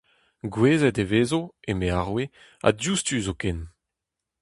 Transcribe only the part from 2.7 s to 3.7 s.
diouzhtu zoken.